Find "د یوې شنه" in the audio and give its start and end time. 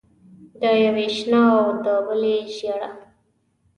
0.61-1.41